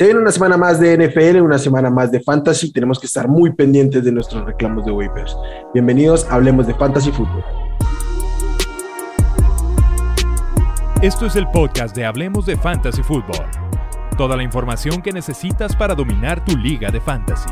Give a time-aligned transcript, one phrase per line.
[0.00, 2.72] Se viene una semana más de NFL, una semana más de Fantasy.
[2.72, 5.36] Tenemos que estar muy pendientes de nuestros reclamos de waivers.
[5.74, 7.44] Bienvenidos, hablemos de Fantasy Football.
[11.02, 13.44] Esto es el podcast de Hablemos de Fantasy Football.
[14.16, 17.50] Toda la información que necesitas para dominar tu liga de fantasy.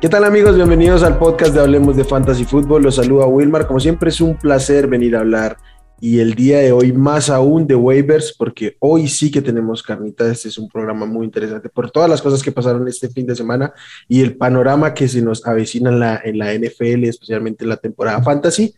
[0.00, 0.54] ¿Qué tal amigos?
[0.54, 2.84] Bienvenidos al podcast de Hablemos de Fantasy Football.
[2.84, 3.66] Los saluda Wilmar.
[3.66, 5.56] Como siempre es un placer venir a hablar
[6.00, 10.30] y el día de hoy más aún de waivers porque hoy sí que tenemos carnita.
[10.30, 13.34] Este es un programa muy interesante por todas las cosas que pasaron este fin de
[13.34, 13.72] semana
[14.06, 17.76] y el panorama que se nos avecina en la, en la NFL, especialmente en la
[17.76, 18.72] temporada fantasy.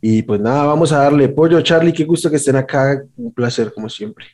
[0.00, 1.60] Y pues nada, vamos a darle pollo.
[1.62, 3.02] Charlie, qué gusto que estén acá.
[3.16, 4.24] Un placer como siempre.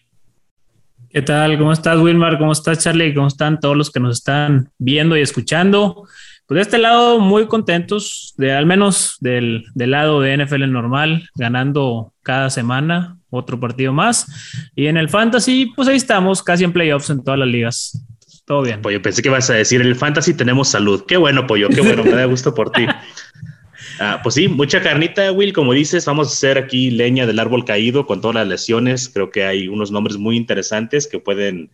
[1.10, 1.56] ¿Qué tal?
[1.56, 2.38] ¿Cómo estás, Wilmar?
[2.38, 3.14] ¿Cómo estás, Charlie?
[3.14, 6.06] ¿Cómo están todos los que nos están viendo y escuchando?
[6.46, 12.12] Pues de este lado, muy contentos, de al menos del, lado de NFL normal, ganando
[12.22, 14.26] cada semana otro partido más.
[14.74, 18.06] Y en el fantasy, pues ahí estamos, casi en playoffs en todas las ligas.
[18.44, 18.82] Todo bien.
[18.82, 21.04] Pollo, pensé que ibas a decir, en el fantasy tenemos salud.
[21.06, 22.86] Qué bueno, Pollo, qué bueno, me da gusto por ti.
[23.98, 25.52] Ah, pues sí, mucha carnita, Will.
[25.52, 29.08] Como dices, vamos a hacer aquí leña del árbol caído con todas las lesiones.
[29.08, 31.70] Creo que hay unos nombres muy interesantes que pueden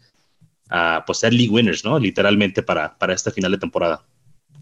[0.71, 1.99] uh, pues ser league winners, ¿no?
[1.99, 4.05] Literalmente para, para esta final de temporada.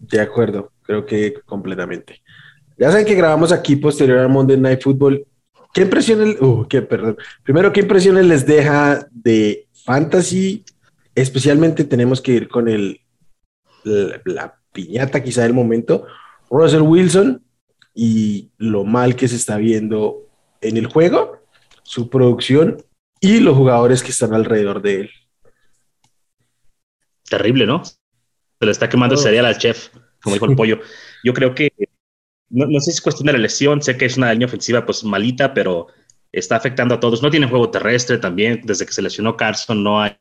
[0.01, 2.21] De acuerdo, creo que completamente.
[2.77, 5.23] Ya saben que grabamos aquí posterior al Monday Night Football.
[5.71, 7.17] ¿Qué impresiones, uh, qué, perdón.
[7.43, 10.65] Primero, ¿qué impresiones les deja de fantasy?
[11.13, 13.01] Especialmente tenemos que ir con el,
[13.83, 16.07] la piñata quizá del momento.
[16.49, 17.43] Russell Wilson,
[17.93, 20.27] y lo mal que se está viendo
[20.61, 21.41] en el juego,
[21.83, 22.83] su producción
[23.19, 25.09] y los jugadores que están alrededor de él.
[27.29, 27.83] Terrible, ¿no?
[27.83, 29.89] Se le está quemando el cereal al chef,
[30.21, 30.79] como dijo el pollo.
[31.23, 31.71] Yo creo que,
[32.49, 35.03] no, sé si es cuestión de la lesión, sé que es una línea ofensiva pues
[35.03, 35.87] malita, pero
[36.31, 37.21] está afectando a todos.
[37.21, 40.17] No tiene juego terrestre también, desde que se lesionó Carson no hay,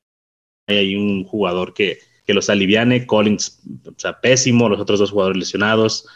[0.66, 5.38] hay un jugador que, que los aliviane, Collins, o sea, pésimo, los otros dos jugadores
[5.38, 6.06] lesionados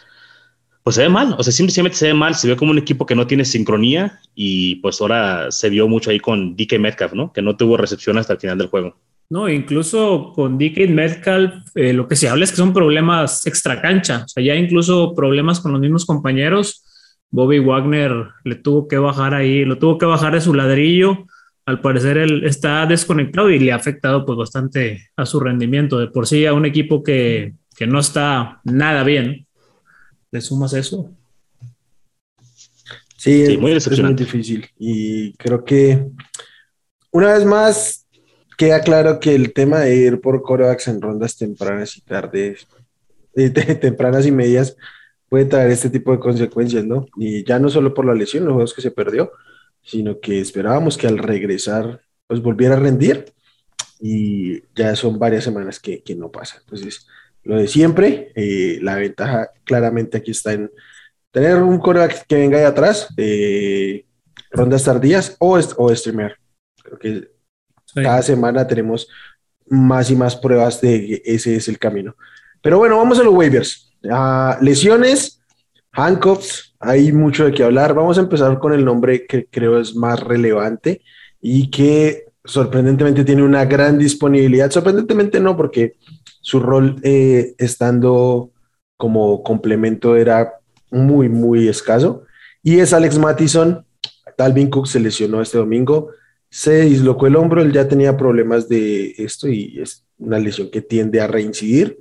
[0.84, 3.06] pues se ve mal, o sea, simplemente se ve mal, se ve como un equipo
[3.06, 7.32] que no tiene sincronía y pues ahora se vio mucho ahí con DK Metcalf, ¿no?
[7.32, 8.94] Que no tuvo recepción hasta el final del juego.
[9.30, 13.80] No, incluso con DK Metcalf, eh, lo que se habla es que son problemas extra
[13.80, 16.84] cancha, o sea, ya incluso problemas con los mismos compañeros.
[17.30, 18.12] Bobby Wagner
[18.44, 21.24] le tuvo que bajar ahí, lo tuvo que bajar de su ladrillo.
[21.64, 25.98] Al parecer él está desconectado y le ha afectado pues bastante a su rendimiento.
[25.98, 29.43] De por sí a un equipo que, que no está nada bien,
[30.34, 31.12] le sumas eso.
[33.16, 33.58] Sí, es,
[34.00, 34.68] muy difícil.
[34.76, 36.08] Y creo que
[37.12, 38.06] una vez más
[38.58, 42.66] queda claro que el tema de ir por corebacks en rondas tempranas y tardes,
[43.80, 44.76] tempranas y medias,
[45.28, 47.06] puede traer este tipo de consecuencias, ¿no?
[47.16, 49.30] Y ya no solo por la lesión, los juegos que se perdió,
[49.82, 53.32] sino que esperábamos que al regresar, pues volviera a rendir
[54.00, 56.56] y ya son varias semanas que, que no pasa.
[56.58, 57.06] Entonces,
[57.44, 58.32] lo de siempre.
[58.34, 60.70] Eh, la ventaja claramente aquí está en
[61.30, 64.04] tener un coreback que venga de atrás, eh,
[64.50, 66.36] rondas tardías o, o streamer.
[66.82, 67.30] Creo que
[67.94, 69.08] cada semana tenemos
[69.66, 72.16] más y más pruebas de que ese es el camino.
[72.62, 73.92] Pero bueno, vamos a los waivers.
[74.60, 75.40] Lesiones,
[75.92, 77.94] handcuffs, hay mucho de qué hablar.
[77.94, 81.02] Vamos a empezar con el nombre que creo es más relevante
[81.40, 84.70] y que sorprendentemente tiene una gran disponibilidad.
[84.70, 85.96] Sorprendentemente no, porque
[86.44, 88.50] su rol eh, estando
[88.98, 90.52] como complemento era
[90.90, 92.24] muy, muy escaso.
[92.62, 93.86] Y es Alex Mattison.
[94.36, 96.10] Talvin Cook se lesionó este domingo,
[96.50, 100.82] se dislocó el hombro, él ya tenía problemas de esto y es una lesión que
[100.82, 101.98] tiende a reincidir.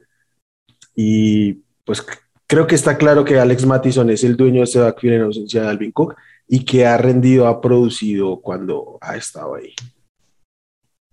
[0.94, 2.06] Y pues
[2.46, 5.62] creo que está claro que Alex Mattison es el dueño de este backfield en ausencia
[5.62, 6.16] de Alvin Cook
[6.50, 9.74] y que ha rendido, ha producido cuando ha estado ahí.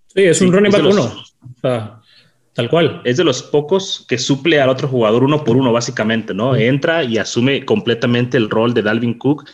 [0.09, 1.05] Sí, es un running back uno.
[1.05, 2.00] O sea,
[2.61, 3.01] Tal cual.
[3.05, 6.55] Es de los pocos que suple al otro jugador uno por uno, básicamente, ¿no?
[6.55, 9.49] Entra y asume completamente el rol de Dalvin Cook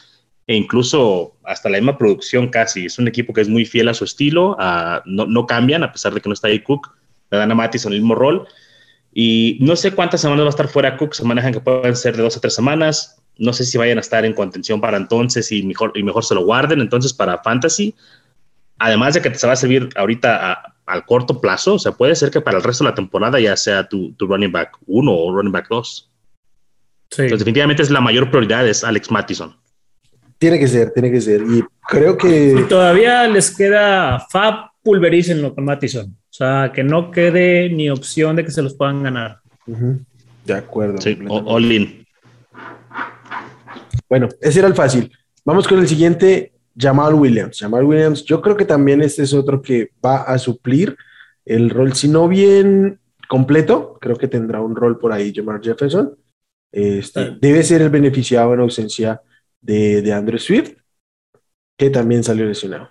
[0.48, 2.86] e incluso hasta la misma producción casi.
[2.86, 4.56] Es un equipo que es muy fiel a su estilo,
[5.04, 6.96] no, cambian a pesar de que no está ahí Cook.
[7.30, 8.48] Le dan a Mattis el mismo rol.
[9.14, 12.16] Y no sé cuántas semanas va a estar fuera Cook, se manejan que pueden ser
[12.16, 13.22] de dos a tres semanas.
[13.38, 16.34] No sé si vayan a estar en contención para entonces y mejor, y mejor se
[16.34, 16.80] lo guarden.
[16.80, 17.94] Entonces, para Fantasy,
[18.78, 22.14] además de que te va a servir ahorita a, al corto plazo, o sea, puede
[22.14, 25.32] ser que para el resto de la temporada ya sea tu, running back 1 o
[25.34, 26.10] running back 2.
[27.10, 27.22] Sí.
[27.22, 29.56] Entonces, definitivamente es la mayor prioridad es Alex Mattison.
[30.38, 31.42] Tiene que ser, tiene que ser.
[31.42, 32.56] Y creo que...
[32.60, 36.06] Y todavía les queda Fab pulverícenlo con Mattison.
[36.06, 39.40] O sea, que no quede ni opción de que se los puedan ganar.
[40.44, 41.00] De acuerdo.
[41.00, 42.06] Sí, all in.
[44.08, 45.10] Bueno, ese era el fácil.
[45.44, 47.58] Vamos con el siguiente, Jamal Williams.
[47.58, 50.96] Jamal Williams, yo creo que también este es otro que va a suplir
[51.44, 56.16] el rol, si no bien completo, creo que tendrá un rol por ahí Jamal Jefferson.
[56.72, 59.20] Este, Debe ser el beneficiado en ausencia
[59.60, 60.72] de, de Andrew Swift,
[61.76, 62.90] que también salió lesionado.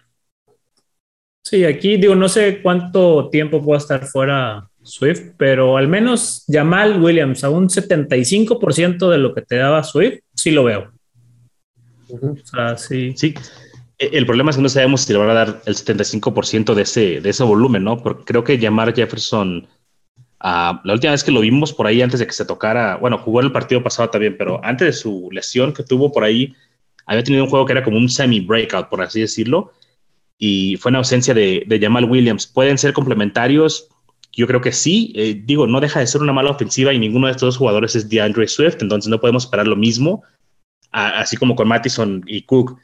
[1.44, 7.02] Sí, aquí digo, no sé cuánto tiempo pueda estar fuera Swift, pero al menos Jamal
[7.02, 10.92] Williams a un 75% de lo que te daba Swift, sí lo veo.
[12.10, 13.14] O sea, sí.
[13.16, 13.34] Sí.
[13.98, 16.82] E, el problema es que no sabemos si le van a dar el 75% de
[16.82, 17.98] ese, de ese volumen, ¿no?
[17.98, 19.68] Porque creo que Jamar Jefferson,
[20.44, 23.18] uh, la última vez que lo vimos por ahí antes de que se tocara, bueno,
[23.18, 26.54] jugó el partido pasado también, pero antes de su lesión que tuvo por ahí,
[27.06, 29.74] había tenido un juego que era como un semi-breakout, por así decirlo,
[30.38, 32.48] y fue en ausencia de, de Jamal Williams.
[32.48, 33.88] ¿Pueden ser complementarios?
[34.34, 35.14] Yo creo que sí.
[35.16, 37.96] Eh, digo, no deja de ser una mala ofensiva y ninguno de estos dos jugadores
[37.96, 40.24] es DeAndre Swift, entonces no podemos esperar lo mismo,
[40.92, 42.78] así como con Mattison y Cook,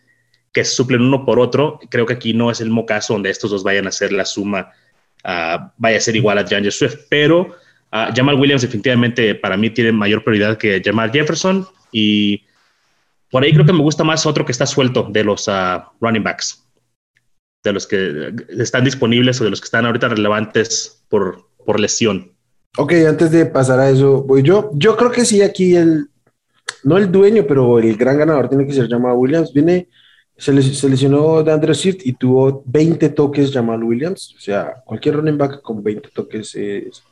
[0.52, 1.80] que suplen uno por otro.
[1.90, 4.26] Creo que aquí no es el mismo caso donde estos dos vayan a hacer la
[4.26, 4.72] suma,
[5.24, 7.42] ah, vaya a ser igual a DeAndre Swift, pero
[7.94, 12.44] uh, Jamal Williams definitivamente para mí tiene mayor prioridad que Jamal Jefferson y
[13.30, 16.24] por ahí creo que me gusta más otro que está suelto de los ah, running
[16.24, 16.68] backs,
[17.64, 22.34] de los que están disponibles o de los que están ahorita relevantes por, por lesión.
[22.78, 24.72] Ok, antes de pasar a eso, voy yo.
[24.74, 26.10] Yo creo que sí, aquí el,
[26.84, 29.52] no el dueño, pero el gran ganador tiene que ser Jamal Williams.
[29.54, 29.90] Viene,
[30.42, 34.34] se, lesionó de Andrew Swift y tuvo 20 toques Jamal Williams.
[34.36, 37.04] O sea, cualquier running back con 20 toques es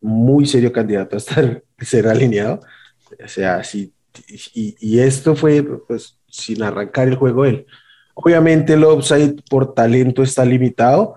[0.00, 2.60] muy serio candidato a estar, ser alineado.
[3.24, 3.92] O sea, sí
[4.54, 7.66] y, esto fue pues, sin arrancar el juego él.
[8.14, 11.16] Obviamente el upside por talento está limitado,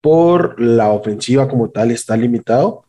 [0.00, 2.84] por la ofensiva como tal está limitado,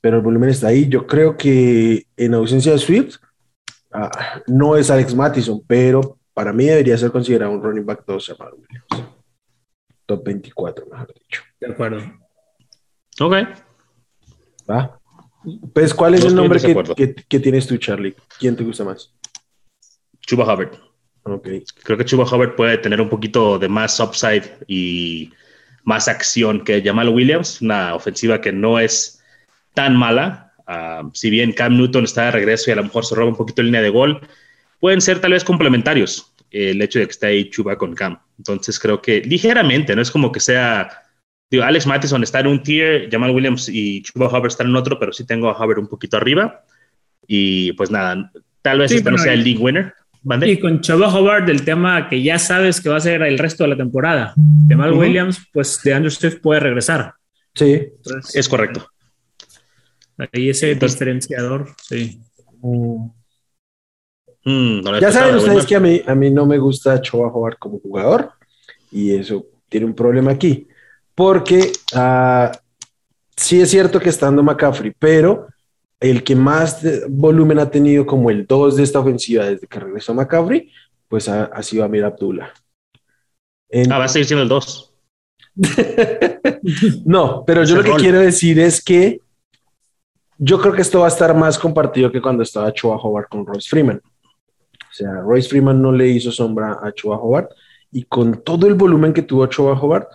[0.00, 0.88] pero el volumen está ahí.
[0.88, 3.16] Yo creo que en ausencia de Swift
[3.92, 8.26] ah, no es Alex Mattison, pero para mí debería ser considerado un running back 2
[8.26, 9.10] llamado Williams.
[10.04, 11.42] Top 24, mejor dicho.
[11.58, 12.02] De acuerdo.
[13.18, 13.34] Ok.
[14.70, 15.00] Va.
[15.72, 18.14] Pues, ¿cuál es el nombre que, tienes tú, Charlie?
[18.38, 19.14] ¿Quién te gusta más?
[20.20, 20.76] Chuba Hubbard.
[21.22, 21.64] Okay.
[21.82, 25.32] Creo que Chuba Hubbard puede tener un poquito de más upside y
[25.84, 29.24] más acción que Jamal Williams, una ofensiva que no es
[29.72, 30.52] tan mala.
[30.66, 33.36] Ah, si bien Cam Newton está de regreso y a lo mejor se roba un
[33.36, 34.20] poquito de línea de gol,
[34.80, 38.18] pueden ser tal vez complementarios el hecho de que esté ahí Chuba con Cam.
[38.38, 41.02] Entonces creo que ligeramente, no es como que sea
[41.50, 44.98] Digo, Alex Mattison está en un tier, Jamal Williams y Chuba Hubbard están en otro,
[44.98, 46.64] pero sí tengo a Hubbard un poquito arriba.
[47.26, 48.32] Y pues nada,
[48.62, 49.94] tal vez este no sea el league winner.
[50.44, 53.62] Y con Chuba Hubbard, el tema que ya sabes que va a ser el resto
[53.62, 54.34] de la temporada.
[54.68, 57.14] Jamal Williams, pues de Andrew Swift puede regresar.
[57.54, 57.92] Sí,
[58.34, 58.90] es correcto.
[60.18, 62.20] Ahí ese diferenciador, sí.
[64.48, 67.80] Mm, ya saben ustedes que a mí, a mí no me gusta Chuba Hubbard como
[67.80, 68.30] jugador
[68.92, 70.68] y eso tiene un problema aquí
[71.16, 72.56] porque uh,
[73.36, 75.48] sí es cierto que estando McCaffrey, pero
[75.98, 80.14] el que más volumen ha tenido como el 2 de esta ofensiva desde que regresó
[80.14, 80.70] McCaffrey,
[81.08, 82.52] pues ha, sido Amir Abdullah.
[83.90, 84.92] ah, va a seguir siendo el 2.
[87.06, 89.20] no, pero yo lo que quiero decir es que
[90.38, 93.46] yo creo que esto va a estar más compartido que cuando estaba Chua Howard con
[93.46, 94.02] Royce Freeman.
[94.96, 97.48] Sea, Royce Freeman no le hizo sombra a Chua Howard
[97.90, 100.08] y con todo el volumen que tuvo Chua Howard,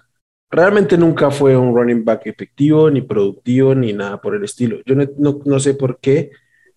[0.50, 4.80] realmente nunca fue un running back efectivo, ni productivo, ni nada por el estilo.
[4.86, 6.32] Yo no, sé por qué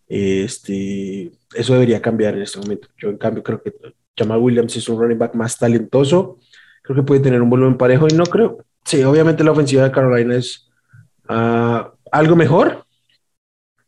[0.06, 2.88] este, eso debería cambiar en este momento.
[2.98, 3.72] Yo, en cambio, creo que
[4.16, 6.38] Jamal Williams es un running back más talentoso.
[6.82, 8.58] Creo que puede tener un volumen parejo y no creo.
[8.84, 10.70] Sí, obviamente la ofensiva de Carolina es
[11.28, 12.84] ah, algo mejor,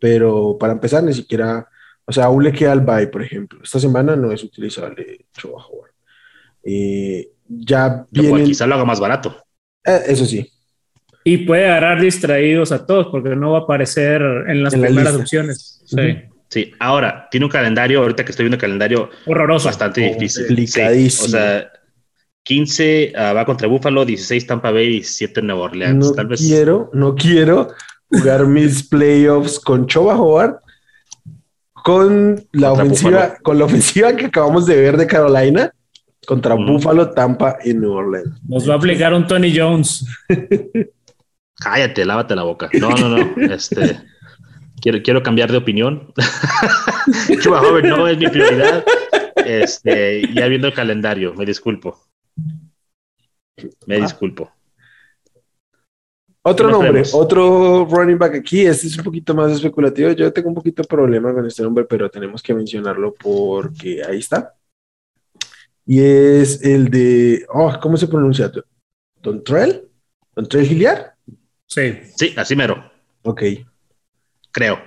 [0.00, 1.68] pero para empezar, ni siquiera.
[2.06, 3.60] O sea, aún le queda al bye, por ejemplo.
[3.62, 5.64] Esta semana no es utilizable Choa
[6.62, 8.44] eh, ya viene.
[8.44, 9.36] Quizá lo haga más barato.
[9.84, 10.50] Eh, eso sí.
[11.24, 15.82] Y puede agarrar distraídos a todos porque no va a aparecer en las primeras opciones.
[15.84, 16.16] Sí.
[16.48, 20.46] Sí, ahora tiene un calendario, ahorita que estoy viendo el calendario horroroso, bastante difícil.
[20.54, 21.70] o sea,
[22.44, 26.06] 15 ah, va contra Buffalo, 16 Tampa Bay, 17 Nueva Orleans.
[26.06, 26.40] No Tal vez...
[26.40, 27.68] quiero, no quiero
[28.08, 30.60] jugar mis playoffs con Choba Howard,
[31.86, 35.72] con la ofensiva, con la ofensiva que acabamos de ver de Carolina
[36.26, 38.42] contra Buffalo, Tampa y New Orleans.
[38.48, 40.04] Nos va a aplicar un Tony Jones.
[41.54, 42.68] Cállate, lávate la boca.
[42.72, 43.54] No, no, no.
[43.54, 44.00] Este,
[44.82, 46.12] quiero, quiero cambiar de opinión.
[47.40, 48.84] Chuba Joven no es mi prioridad.
[49.36, 52.02] Este, ya viendo el calendario, me disculpo.
[53.86, 54.00] Me ah.
[54.00, 54.50] disculpo.
[56.48, 60.12] Otro nombre, otro running back aquí, este es un poquito más especulativo.
[60.12, 64.18] Yo tengo un poquito de problema con este nombre, pero tenemos que mencionarlo porque ahí
[64.18, 64.54] está.
[65.84, 68.52] y es el de, oh, ¿cómo se pronuncia?
[69.20, 69.88] ¿Dontrell?
[70.36, 71.14] ¿Dontrell Hilliard?
[71.66, 71.98] Sí.
[72.16, 72.92] Sí, así mero.
[73.22, 73.42] Ok.
[74.52, 74.78] Creo.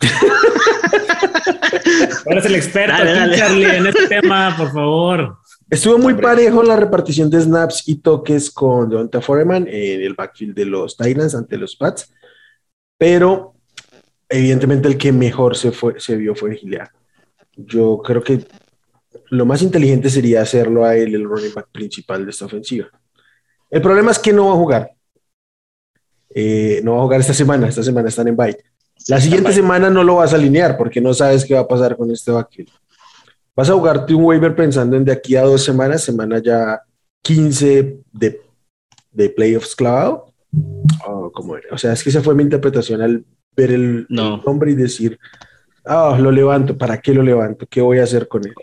[2.26, 3.36] Eres el experto Dale, aquí, dale.
[3.36, 5.38] Charlie, en este tema, por favor.
[5.68, 6.28] Estuvo muy Hombre.
[6.28, 10.96] parejo la repartición de snaps y toques con Devonta Foreman en el backfield de los
[10.96, 12.12] Titans ante los Pats,
[12.96, 13.54] pero
[14.28, 16.90] evidentemente el que mejor se, fue, se vio fue Hilliard.
[17.56, 18.46] Yo creo que
[19.30, 22.88] lo más inteligente sería hacerlo a él el running back principal de esta ofensiva.
[23.68, 24.90] El problema es que no va a jugar.
[26.30, 27.68] Eh, no va a jugar esta semana.
[27.68, 28.56] Esta semana están en bye.
[29.08, 31.96] La siguiente semana no lo vas a alinear porque no sabes qué va a pasar
[31.96, 32.70] con este backfield.
[33.56, 36.80] Vas a jugarte un waiver pensando en de aquí a dos semanas, semana ya
[37.22, 38.40] 15 de,
[39.12, 40.26] de playoffs clavado.
[41.06, 41.68] Oh, ¿cómo era?
[41.72, 43.24] O sea, es que esa fue mi interpretación al
[43.56, 44.36] ver el, No.
[44.36, 45.18] el nombre y decir,
[45.86, 47.66] ah, lo levanto, ¿para qué lo levanto?
[47.68, 48.54] ¿Qué voy a hacer con él?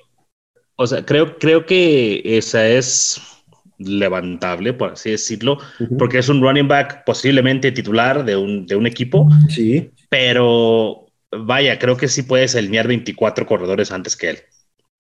[0.75, 3.19] O sea, creo, creo que esa es
[3.79, 5.97] levantable, por así decirlo, Ujú.
[5.97, 11.79] porque es un running back posiblemente titular de un, de un equipo, Sí, pero vaya,
[11.79, 14.37] creo que sí puedes alinear 24 corredores antes que él.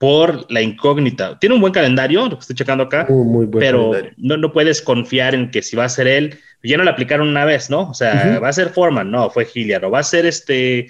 [0.03, 1.39] Por la incógnita.
[1.39, 4.51] Tiene un buen calendario, lo que estoy checando acá, muy, muy buen pero no, no
[4.51, 7.69] puedes confiar en que si va a ser él, ya no le aplicaron una vez,
[7.69, 7.89] ¿no?
[7.89, 10.87] O sea, va a ser Foreman, no, fue Hilliard, o va a ser este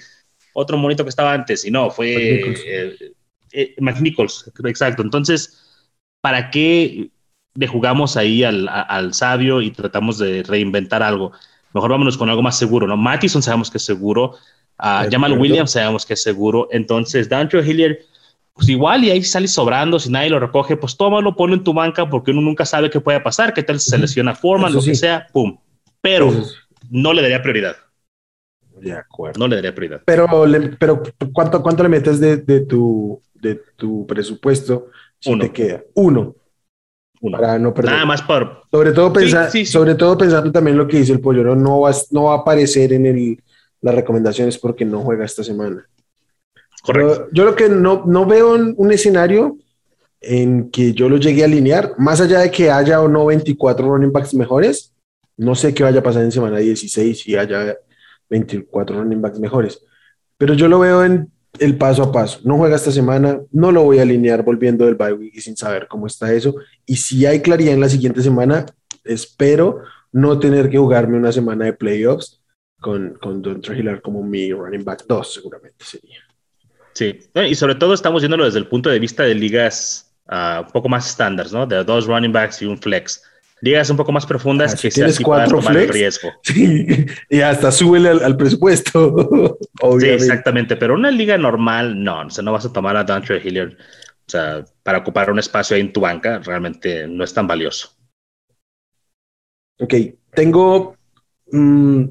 [0.52, 2.60] otro monito que estaba antes, y no, fue McNichols.
[2.66, 3.12] eh,
[3.52, 5.02] eh, McNichols, exacto.
[5.02, 5.60] Entonces,
[6.20, 7.10] ¿para qué
[7.54, 11.32] le jugamos ahí al, a- al sabio y tratamos de reinventar algo?
[11.72, 12.96] Mejor vámonos con algo más seguro, ¿no?
[12.96, 14.36] Mattison sabemos que es seguro,
[14.78, 15.38] De Jamal.
[15.38, 17.96] Williams sabemos que es seguro, entonces Dancho Hilliard
[18.54, 21.72] pues igual y ahí sale sobrando, si nadie lo recoge, pues tómalo, ponlo en tu
[21.74, 24.78] banca porque uno nunca sabe qué puede pasar, qué tal si se lesiona Foreman, Eso
[24.78, 25.58] lo que sea, pum.
[26.00, 26.54] Pero Entonces,
[26.90, 27.76] no le daría prioridad,
[28.80, 29.38] de acuerdo.
[29.40, 30.02] no le daría prioridad.
[30.04, 35.44] Pero, le- pero ¿cuánto, ¿cuánto le metes de, de tu, de tu presupuesto si Uno.
[35.44, 35.82] te queda?
[35.94, 36.36] Uno,
[37.22, 37.38] Uno.
[37.38, 37.92] para no perder.
[37.94, 38.62] Nada más por...
[38.70, 39.72] Sobre todo, pensa- sí, sí.
[39.72, 42.38] sobre todo pensando también lo que dice el pollo, no, no, va, no va a
[42.38, 43.42] aparecer en el,
[43.80, 45.84] las recomendaciones porque no juega esta semana.
[46.84, 47.26] Correcto.
[47.26, 49.58] Yo, yo lo que no, no veo un, un escenario
[50.20, 53.86] en que yo lo llegue a alinear, más allá de que haya o no 24
[53.86, 54.92] running backs mejores,
[55.36, 57.76] no sé qué vaya a pasar en semana 16 y haya
[58.30, 59.84] 24 running backs mejores,
[60.38, 62.40] pero yo lo veo en el paso a paso.
[62.44, 65.56] No juega esta semana, no lo voy a alinear volviendo del bye week y sin
[65.56, 66.56] saber cómo está eso.
[66.84, 68.66] Y si hay claridad en la siguiente semana,
[69.04, 72.40] espero no tener que jugarme una semana de playoffs
[72.80, 76.23] con, con Don Hiller como mi running back 2, seguramente sería.
[76.94, 80.72] Sí, y sobre todo estamos viéndolo desde el punto de vista de ligas ah, un
[80.72, 81.66] poco más estándar, ¿no?
[81.66, 83.22] De dos running backs y un flex.
[83.60, 86.32] Ligas un poco más profundas Ah, si que sí tienes cuatro tomar el flex, riesgo.
[86.42, 86.86] Sí,
[87.30, 89.58] y hasta súbele al, al presupuesto.
[90.00, 93.40] Sí, exactamente, pero una liga normal, no, o sea, no vas a tomar a Dantre
[93.44, 97.46] Hilliard, o sea, para ocupar un espacio ahí en tu banca, realmente no es tan
[97.46, 97.90] valioso.
[99.78, 99.94] Ok,
[100.32, 100.96] tengo.
[101.50, 102.04] mm,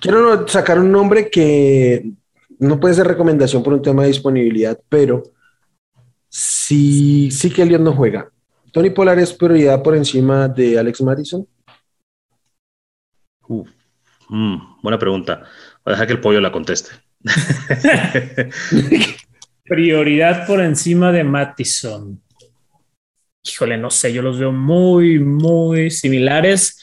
[0.00, 2.12] quiero sacar un nombre que
[2.62, 5.24] no puede ser recomendación por un tema de disponibilidad, pero
[6.28, 8.30] sí, sí que Elliot no juega.
[8.72, 11.46] Tony Polar es prioridad por encima de Alex Madison.
[13.48, 13.68] Uf,
[14.28, 15.42] mm, buena pregunta.
[15.84, 16.92] Voy a dejar que el pollo la conteste.
[19.64, 22.22] Prioridad por encima de Mattison.
[23.44, 26.78] Híjole, no sé, yo los veo muy, muy similares.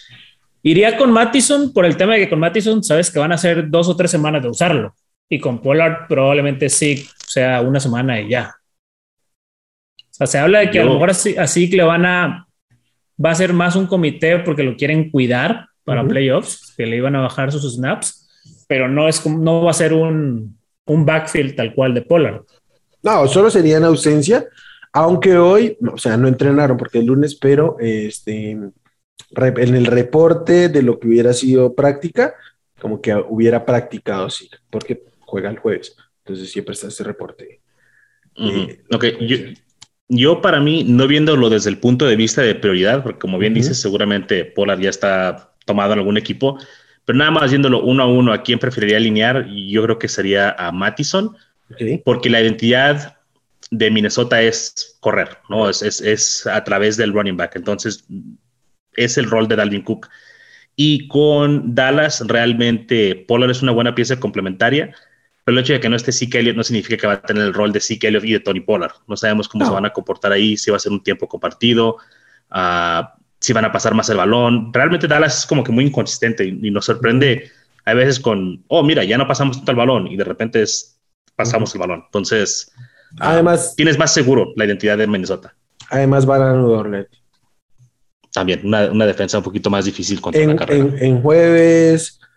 [0.61, 3.69] Iría con Mattison por el tema de que con Mattison sabes que van a ser
[3.69, 4.93] dos o tres semanas de usarlo.
[5.29, 8.55] Y con Pollard probablemente sí sea una semana y ya.
[9.97, 12.05] O sea, se habla de que a lo Yo- mejor así, así que le van
[12.05, 12.45] a.
[13.23, 16.09] Va a ser más un comité porque lo quieren cuidar para Ujú.
[16.11, 18.29] playoffs, que le iban a bajar sus snaps,
[18.67, 22.41] pero no, es, no va a ser un, un backfield tal cual de Pollard.
[23.03, 24.45] No, solo sería en ausencia,
[24.93, 28.73] aunque hoy, o sea, no entrenaron porque el lunes, pero este, en
[29.75, 32.33] el reporte de lo que hubiera sido práctica,
[32.79, 35.95] como que hubiera practicado, sí, porque juega el jueves.
[36.25, 37.61] Entonces siempre está ese reporte.
[38.37, 38.49] Ujú.
[38.49, 39.37] Eh, Ok, yo,
[40.07, 43.53] yo para mí, no viéndolo desde el punto de vista de prioridad, porque como bien
[43.53, 43.61] Ujú.
[43.61, 46.57] dices, seguramente Pollard ya está tomado en algún equipo,
[47.05, 49.47] pero nada más viéndolo uno a uno, ¿a quién preferiría alinear?
[49.47, 51.35] Yo creo que sería a Mattison,
[51.71, 52.01] Ok.
[52.03, 53.17] porque la identidad
[53.71, 55.69] de Minnesota es correr, ¿no?
[55.69, 57.55] Es, es, es a través del running back.
[57.55, 58.05] Entonces,
[58.95, 60.09] es el rol de Dalvin Cook.
[60.75, 64.95] Y con Dallas, realmente Pollard es una buena pieza complementaria,
[65.49, 67.41] pero el hecho de que no esté Zeke Elliott no significa que va a tener
[67.43, 68.91] el rol de Zeke Elliott y de Tony Pollard.
[69.07, 69.69] No sabemos cómo No.
[69.71, 71.97] se van a comportar ahí, si va a ser un tiempo compartido,
[72.51, 74.71] ah, si van a pasar más el balón.
[74.71, 77.49] Realmente Dallas es como que muy inconsistente y, y nos sorprende
[77.85, 80.99] a veces con, oh, mira, ya no pasamos tanto el balón y de repente es,
[81.35, 82.03] pasamos el balón.
[82.05, 82.71] Entonces,
[83.19, 85.55] ah, Además, tienes más seguro la identidad de Minnesota.
[85.89, 87.07] Además van a Orleans.
[88.31, 90.83] También una, una defensa un poquito más difícil contra En, la carrera.
[90.85, 92.27] en- en jueves, ah,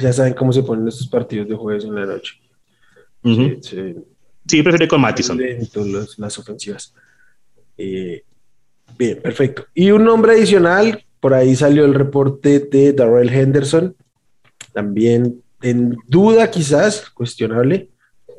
[0.00, 2.34] ya saben cómo se ponen estos partidos de jueves en la noche.
[4.46, 6.94] Sí, prefiero ir con los- las ofensivas.
[7.78, 8.24] Eh,
[8.98, 9.66] bien, perfecto.
[9.74, 13.94] Y un nombre adicional, por ahí salió el reporte de Darrell Henderson,
[14.72, 17.90] también en duda quizás, cuestionable.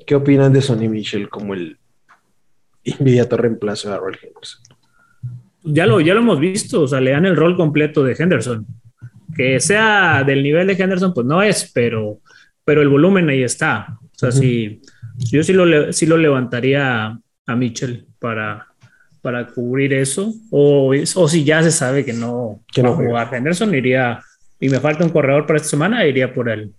[0.06, 1.78] ¿Qué opinan de Sonny Mitchell como el
[2.84, 4.62] inmediato reemplazo de Darrell Henderson?
[5.64, 8.66] Ya lo, ya lo hemos visto, o sea, le dan el rol completo de Henderson.
[9.36, 12.20] Que sea del nivel de Henderson, pues no es, pero,
[12.64, 13.98] pero el volumen ahí está.
[14.02, 14.38] O sea, Ujú.
[14.40, 14.82] sí,
[15.18, 18.68] yo sí lo, sí lo levantaría a Mitchell para,
[19.22, 20.34] para cubrir eso.
[20.52, 24.22] O, o si ya se sabe que no, Que no va a jugar Henderson, iría,
[24.60, 26.74] y me falta un corredor para esta semana, iría por él.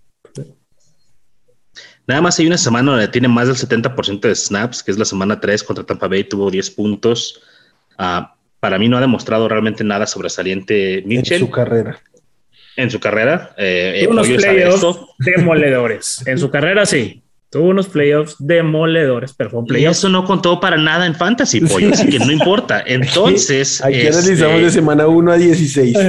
[2.07, 5.05] Nada más hay una semana donde tiene más del 70% de snaps, que es la
[5.05, 7.41] semana 3 contra Tampa Bay, tuvo 10 puntos.
[7.97, 11.99] Ah, para mí no ha demostrado realmente nada sobresaliente Mitchell En su carrera.
[12.75, 13.53] En su carrera.
[13.57, 16.23] Eh, Tuvo unos playoffs demoledores.
[16.27, 17.21] En su carrera, sí.
[17.49, 19.91] Tuvo unos playoffs demoledores, pero fue un Y playoff.
[19.91, 22.83] eso no contó para nada en Fantasy, Pollo, así que no importa.
[22.85, 25.97] Entonces, Aquí este, analizamos de semana 1 a 16.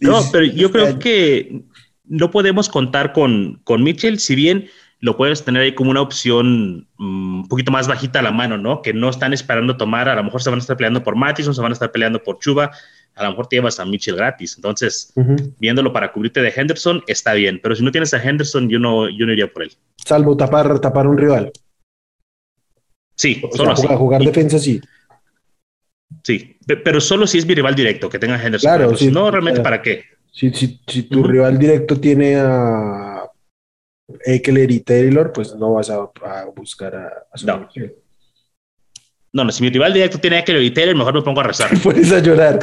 [0.00, 1.62] No, pero yo creo que
[2.04, 4.68] no podemos contar con, con Mitchell, si bien
[5.00, 8.58] lo puedes tener ahí como una opción mm, un poquito más bajita a la mano,
[8.58, 8.82] ¿no?
[8.82, 11.54] Que no están esperando tomar, a lo mejor se van a estar peleando por Mattison,
[11.54, 12.70] se van a estar peleando por Chuba,
[13.18, 14.54] a lo mejor te llevas a Mitchell gratis.
[14.56, 15.12] Entonces,
[15.58, 19.08] viéndolo para cubrirte de Henderson, está bien, pero si no tienes a Henderson, yo no,
[19.10, 19.72] yo no iría por él.
[19.96, 21.52] Salvo tapar, tapar un rival.
[23.14, 23.82] Sí, O solo sea, así.
[23.82, 24.80] jugar, jugar Y- defensa sí.
[26.22, 28.68] Sí, pe- pero solo si es mi rival directo, que tenga Henderson.
[28.76, 29.60] Claro, si sí, no, realmente.
[29.60, 30.04] ¿para qué?
[30.30, 33.24] Si, si, si tu rival directo tiene a
[34.24, 37.68] Eckler y Taylor, pues no vas a, a buscar a, a No.
[37.72, 37.90] Sonny.
[39.32, 41.44] No, no, si mi rival directo tiene a Eckler y Taylor, mejor me pongo a
[41.44, 41.70] rezar.
[41.82, 42.58] Puedes a llorar.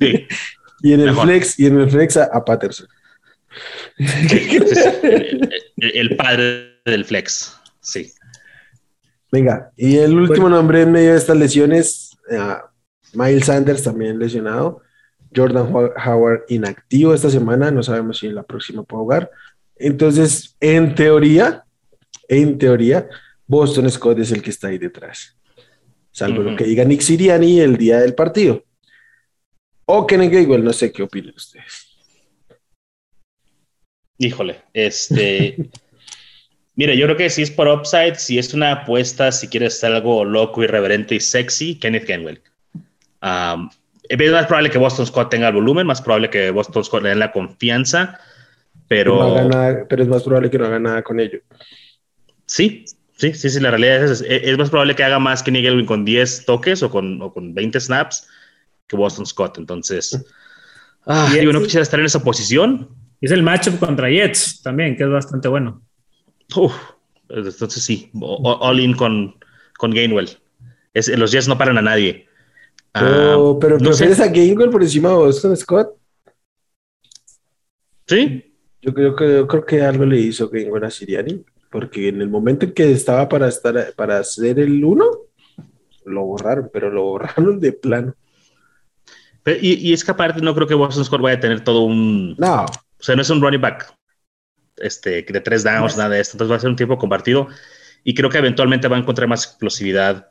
[0.00, 0.26] Sí.
[0.82, 1.24] Y en el Mejor.
[1.26, 2.88] flex, y en el flex a, a Patterson.
[3.98, 7.54] El, el- el padre del flex.
[7.80, 8.10] Sí.
[9.30, 12.38] Venga, y el último nombre en medio de estas lesiones, eh,
[13.12, 14.80] Miles Sanders también lesionado,
[15.36, 19.30] Jordan Ho- Howard inactivo esta semana, no sabemos si en la próxima puede jugar.
[19.76, 21.64] Entonces, en teoría,
[22.28, 23.06] en teoría,
[23.46, 25.36] Boston Scott es el que está ahí detrás.
[26.10, 28.64] Salvo lo que diga Nick Siriani el día del partido.
[29.84, 31.88] O Kenneth Gainwell, no sé qué opinan ustedes.
[34.18, 35.56] Híjole, este.
[36.74, 39.92] Mira, yo creo que si es por upside, si es una apuesta, si quieres hacer
[39.92, 42.40] algo loco, irreverente y sexy, Kenneth Gainwell.
[43.22, 43.68] Um,
[44.08, 47.10] es más probable que Boston Scott tenga el volumen, más probable que Boston Scott le
[47.10, 48.18] den la confianza,
[48.88, 51.40] pero No haga nada, pero es más probable que no haga nada con ello.
[52.46, 52.84] sí,
[53.20, 55.86] sí, sí, sí, la realidad es, es, es más probable que haga más Kenny Gainwell
[55.86, 58.26] con 10 toques o con, o con 20 snaps
[58.86, 59.58] que Boston Scott.
[59.58, 60.24] Entonces,
[61.06, 62.88] ah, Y digo, no quisiera estar en esa posición,
[63.20, 65.82] Y es el matchup contra Jets también, que es bastante bueno.
[66.56, 66.74] Uf,
[67.28, 69.36] entonces sí, all in con,
[69.78, 70.30] con Gainwell.
[70.94, 72.26] Es, los Jets no paran a nadie.
[72.94, 74.04] Ah, Pero, pero no sé.
[74.06, 75.90] ¿prefieres a Gainwell por encima de Boston Scott?
[78.06, 78.44] Sí,
[78.82, 82.28] Yo creo que, yo creo que algo le hizo Gainwell a Siriani, porque en el
[82.28, 85.04] momento en que estaba para estar para hacer el uno,
[86.04, 88.14] lo borraron, pero lo borraron de plano.
[89.42, 91.82] Pero- y, y es que aparte no creo que Boston Scott vaya a tener todo
[91.82, 92.34] un...
[92.38, 93.94] No, O sea, no es un running back
[94.76, 96.34] este, de tres downs, nada de esto.
[96.34, 97.48] Entonces va a ser un tiempo compartido
[98.04, 100.28] y creo que eventualmente va a encontrar más explosividad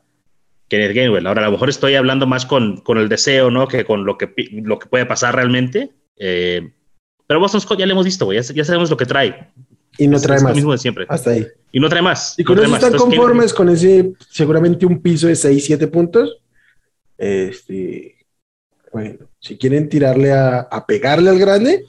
[0.68, 1.26] que Ned Gainwell.
[1.26, 3.66] Ahora, a lo mejor estoy hablando más con, con el deseo, ¿no?
[3.66, 5.90] Que con lo que, lo que puede pasar realmente.
[6.16, 6.72] Eh,
[7.26, 8.32] pero Boston Scott ya lo hemos visto.
[8.32, 9.52] Ya, ya sabemos lo que trae.
[10.02, 10.50] Y no Es- trae es más.
[10.52, 11.06] lo mismo de siempre.
[11.08, 11.46] Hasta ahí.
[11.72, 12.34] Y no trae más.
[12.38, 15.64] Y no con trae eso están Entonces, conformes con ese, seguramente un piso de 6,
[15.64, 16.38] 7 puntos.
[17.18, 18.16] Este,
[18.92, 21.84] bueno, si quieren tirarle a, a pegarle al grande,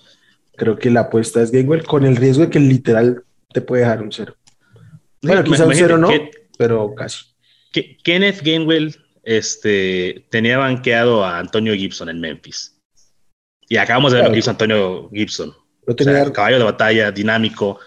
[0.56, 4.02] creo que la apuesta es Gainwell con el riesgo de que literal te puede dejar
[4.02, 4.36] un cero.
[5.22, 7.26] Bueno, quizá un cero no, que- pero casi.
[7.72, 12.78] que Kenneth Gainwell este, tenía banqueado a Antonio Gibson en Memphis.
[13.70, 14.32] Y acabamos de ver Claro.
[14.32, 15.50] lo que hizo Antonio Gibson.
[15.88, 17.80] No O tenía, sea, caballo de batalla, dinámico.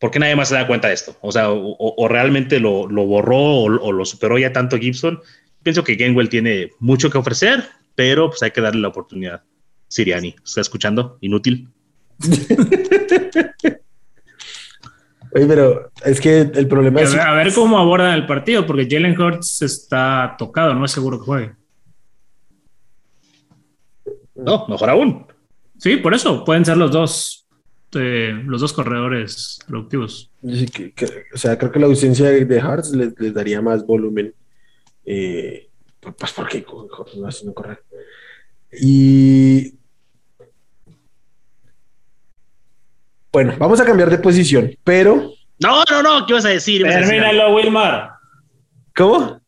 [0.00, 1.16] ¿Por qué nadie más se da cuenta de esto?
[1.20, 5.20] O sea, o, realmente lo, lo borró o, o lo superó ya tanto Gibson.
[5.62, 7.62] Pienso que Gainwell tiene mucho que ofrecer,
[7.94, 9.42] pero pues hay que darle la oportunidad.
[9.88, 11.18] Siriani, ¿está escuchando?
[11.20, 11.68] Inútil.
[15.32, 18.88] Oye, pero es que el problema A es a ver cómo abordan el partido, porque
[18.90, 21.52] Jalen Hurts está tocado, no es seguro que juegue.
[24.34, 25.26] No, mejor aún.
[25.78, 27.39] Sí, por eso pueden ser los dos.
[27.94, 30.30] Eh, los dos corredores productivos.
[30.42, 33.60] Sí, que- que- o sea, creo que la ausencia de, de Hartz les, les daría
[33.60, 34.34] más volumen.
[35.04, 35.68] Eh,
[36.00, 37.82] pues porque no no correr.
[38.72, 39.74] Y
[43.32, 46.86] bueno, vamos a cambiar de posición, pero No, no, no, ¿qué ibas a decir?
[46.86, 46.90] A.
[46.90, 48.10] Termínalo, Wilmar.
[48.96, 49.40] ¿cómo?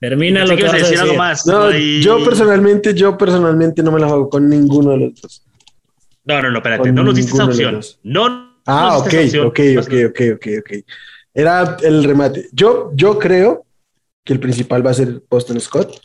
[0.00, 1.46] Termina Pensé lo que que ibas a vas a decir algo más.
[1.46, 5.44] No, yo personalmente, yo personalmente no me la juego con ninguno de los dos.
[6.30, 7.80] No, no, no, espérate, no nos diste esa opción.
[8.04, 8.54] No.
[8.66, 9.14] Ah, nos ok, ok,
[9.46, 9.46] opción.
[9.46, 9.60] ok,
[10.10, 10.70] ok, ok, ok.
[11.34, 12.48] Era el remate.
[12.52, 13.66] Yo, yo creo
[14.24, 16.00] que el principal va a ser Boston Scott.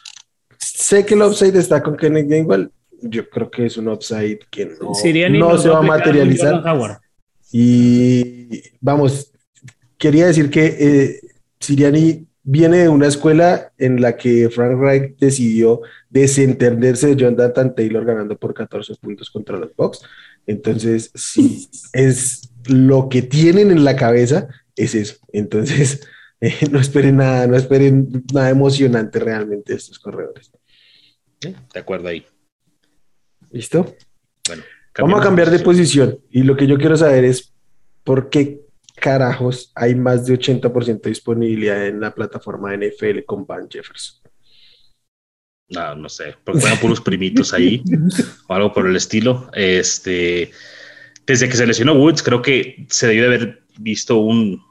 [0.57, 2.71] Sé que el upside está con Kenneth Gainwell.
[3.01, 4.65] Yo creo que es un upside que
[5.29, 6.63] no, se va a materializar.
[7.51, 9.31] Y vamos,
[9.97, 11.19] quería decir que eh,
[11.59, 18.05] Siriani viene de una escuela en la que Frank Reich decidió desentenderse de Jonathan Taylor
[18.05, 20.01] ganando por 14 puntos contra los Bucks.
[20.45, 25.15] Entonces, sí, es lo que tienen en la cabeza, es eso.
[25.33, 26.07] Entonces,
[26.39, 30.51] eh, no esperen nada, no esperen nada emocionante realmente de estos corredores.
[31.41, 32.25] De acuerdo ahí.
[33.51, 33.95] ¿Listo?
[34.47, 34.63] Bueno,
[34.99, 36.19] Vamos a cambiar de posición.
[36.29, 37.53] Y lo que yo quiero saber es
[38.03, 38.64] por qué
[38.95, 44.21] carajos hay más de 80% de disponibilidad en la plataforma de NFL con Van Jefferson.
[45.69, 47.83] No, no sé, porque fueron puros primitos ahí
[48.47, 49.49] o algo por el estilo.
[49.53, 50.51] Este,
[51.25, 54.61] desde que se lesionó Woods, creo que se debió de haber visto un,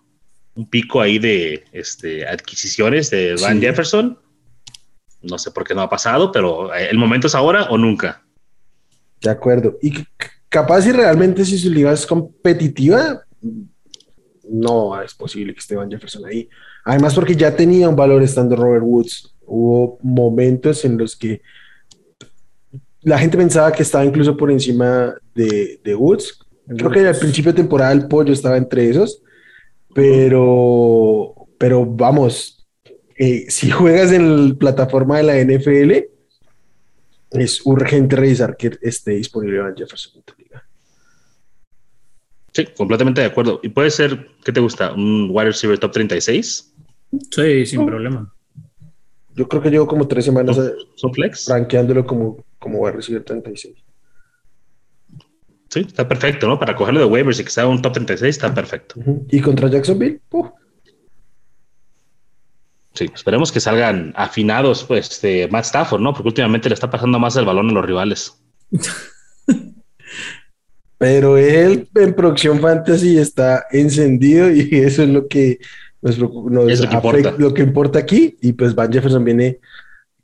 [0.55, 3.67] un pico ahí de este, adquisiciones de Van Sí.
[3.67, 4.19] Jefferson.
[5.23, 8.23] No sé por qué no ha pasado, pero eh, el momento es ahora o nunca.
[9.21, 9.79] De acuerdo.
[9.83, 10.07] Y
[10.49, 13.25] capaz si realmente si su liga es competitiva,
[14.49, 16.49] no es posible que esté Van Jefferson ahí.
[16.85, 19.35] Además porque ya tenía un valor estando Robert Woods.
[19.47, 21.41] Hubo momentos en los que
[23.03, 26.39] la gente pensaba que estaba incluso por encima de, Woods.
[26.67, 29.23] Creo que al principio de temporada el pollo estaba entre esos,
[29.95, 32.67] pero, pero vamos,
[33.17, 36.09] eh, si juegas en la plataforma de la NFL,
[37.33, 40.64] es urgente revisar que esté disponible Van Jefferson en tu liga.
[42.55, 43.59] Sí, completamente de acuerdo.
[43.63, 44.93] Y puede ser, ¿qué te gusta?
[44.93, 46.73] ¿Un wide receiver top 36?
[47.31, 48.33] Sí, sin problema.
[49.35, 51.49] Yo creo que llevo como tres semanas eh, ¿Son flex?
[51.49, 53.75] rankeándolo como, como a recibir 36.
[55.69, 56.57] Sí, está perfecto, ¿no?
[56.57, 58.95] Para cogerlo de waivers y que sea un top 36, está perfecto.
[59.29, 60.51] Y contra Jacksonville, ¡puf!
[62.93, 66.13] Sí, esperemos que salgan afinados, pues, de Matt Stafford, ¿no?
[66.13, 68.41] Porque últimamente le está pasando más el balón a los rivales.
[70.99, 75.59] pero él en producción fantasy está encendido y eso es lo que
[76.03, 77.35] nos, nos Es lo que afecta- importa.
[77.39, 78.37] lo que importa aquí.
[78.43, 79.59] Y pues Van Jefferson viene,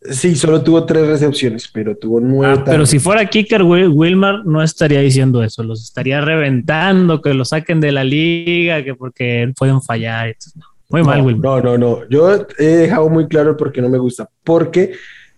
[0.02, 2.56] sí, solo tuvo tres recepciones, pero tuvo nueve.
[2.58, 7.32] Ah, pero si fuera Kicker, Wil- Wilmar no estaría diciendo eso, los estaría reventando, que
[7.34, 10.28] lo saquen de la liga, que porque pueden fallar.
[10.28, 10.66] Entonces, no.
[10.90, 11.64] Muy mal, no, Wilmar.
[11.64, 12.08] no, no, no.
[12.10, 14.28] Yo he dejado muy claro por qué no me gusta.
[14.44, 14.92] Porque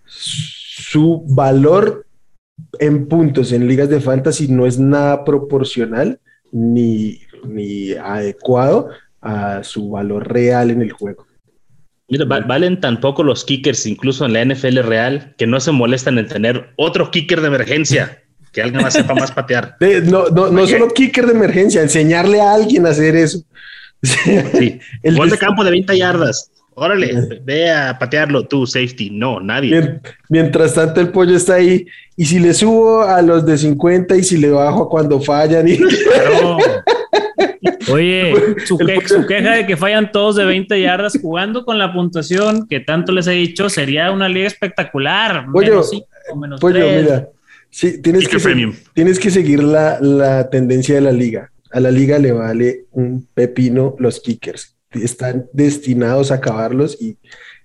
[0.07, 2.07] su valor
[2.79, 6.21] en puntos en ligas de fantasy no es nada proporcional
[6.53, 11.27] ni, ni adecuado a su valor real en el juego.
[12.09, 15.73] Mira, va- valen tan poco los kickers, incluso en la NFL real, que no se
[15.73, 19.77] molestan en tener otro kicker de emergencia, que alguien más sepa más patear.
[19.81, 23.39] De- no, no, no solo kicker de emergencia, enseñarle a alguien a hacer eso.
[24.03, 26.51] Sí, El gol de campo de 20 yardas.
[26.75, 29.11] Órale, ve a patearlo tú, safety.
[29.11, 29.71] No, nadie.
[29.71, 31.87] Mien- Mientras tanto, el pollo está ahí.
[32.17, 35.69] Y si le subo a los de 50 y si le bajo a cuando fallan.
[35.69, 35.77] Y...
[35.79, 36.59] Claro.
[37.93, 38.35] Oye,
[38.67, 42.67] su, que- su queja de que fallan todos de 20 yardas jugando con la puntuación
[42.69, 45.47] que tanto les he dicho sería una liga espectacular.
[45.53, 46.07] Pollo, Menos cinco,
[46.41, 47.03] menos Pollo, tres.
[47.03, 47.29] mira.
[47.71, 51.51] Sí, tienes, que se- tienes que seguir la, la tendencia de la liga.
[51.71, 54.77] A la liga le vale un pepino los kickers.
[54.95, 57.17] Están destinados a acabarlos y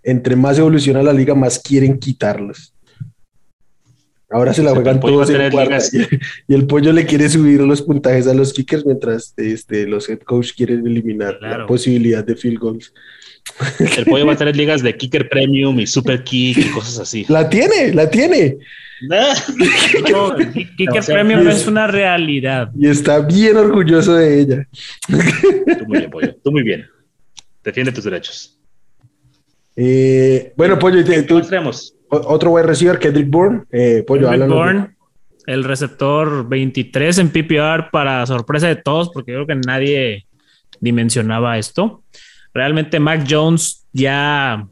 [0.04, 2.74] entre más evoluciona la liga, más quieren quitarlos.
[4.30, 5.78] Ahora se la juegan todos en cuarta.
[6.50, 10.20] Y el pollo le quiere subir los puntajes a los kickers mientras este, los head
[10.20, 12.94] coach quieren eliminar la posibilidad de field goals.
[13.98, 17.26] El pollo va a tener ligas de kicker premium y super kick y cosas así.
[17.30, 18.58] La tiene, la tiene.
[20.12, 22.70] No, Ki- Kicker O sea, Premium es- es una realidad.
[22.78, 24.68] Y está bien orgulloso de ella.
[25.08, 26.36] Tú muy bien, pollo.
[26.44, 26.86] Tú muy bien.
[27.68, 28.58] Defiende tus derechos.
[29.76, 31.42] Eh, bueno, pollo, y te- ¿Qué tú,
[32.10, 33.64] otro wide receiver, Kendrick Bourne.
[33.72, 34.96] Eh, pollo, Kendrick de- Bourne,
[35.48, 40.28] el receptor 23 en PPR para sorpresa de todos, porque yo creo que nadie
[40.80, 42.04] dimensionaba esto.
[42.54, 44.66] Realmente Mac Jones ya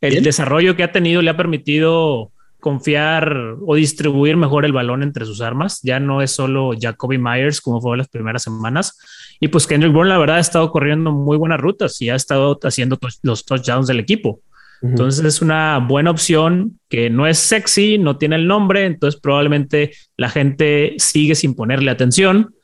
[0.00, 0.24] el Bien.
[0.24, 5.42] desarrollo que ha tenido le ha permitido confiar o distribuir mejor el balón entre sus
[5.42, 5.80] armas.
[5.82, 8.98] Ya no es solo Jacoby Myers como fue las primeras semanas.
[9.40, 12.58] Y pues Kendrick Bourne, la verdad, ha estado corriendo muy buenas rutas y ha estado
[12.62, 14.40] haciendo los touchdowns del equipo.
[14.80, 19.92] Entonces es una buena opción que no es sexy, no tiene el nombre, entonces probablemente
[20.16, 22.54] la gente sigue sin ponerle atención.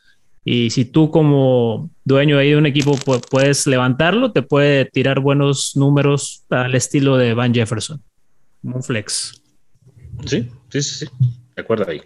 [0.44, 2.96] Y si tú como dueño de un equipo
[3.30, 8.02] puedes levantarlo, te puede tirar buenos números al estilo de Van Jefferson.
[8.62, 9.42] Un flex.
[10.26, 11.06] Sí, sí, sí, sí.
[11.56, 12.02] De acuerdo ahí.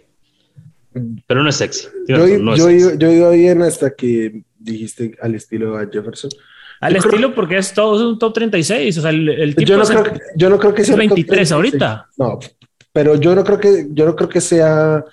[1.27, 1.87] Pero no es sexy.
[2.07, 6.31] Yo, iba bien hasta que dijiste al estilo de Van Jefferson.
[6.81, 8.97] Al estilo porque es todo un top 36.
[8.97, 12.07] O sea, el, tipo yo, no creo que, yo no creo que sea 23 ahorita.
[12.17, 12.39] No,
[12.93, 15.03] pero yo no creo que, yo no creo que sea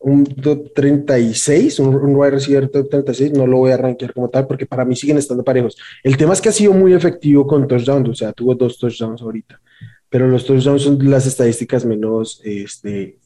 [0.00, 4.28] un top 36, un, un wide receiver top 36, no lo voy a rankear como
[4.28, 5.76] tal porque para mí siguen estando parejos.
[6.04, 9.22] El tema es que ha sido muy efectivo con touchdowns, o sea, tuvo dos touchdowns
[9.22, 9.60] ahorita,
[10.08, 13.18] pero los touchdowns son las estadísticas menos, este,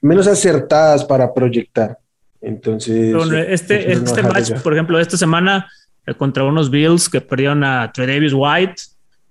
[0.00, 1.98] menos acertadas para proyectar.
[2.40, 3.14] Entonces,
[3.48, 5.70] este, este match, por ejemplo, esta semana
[6.06, 8.82] eh, contra unos Bills que perdieron a Trey Davis White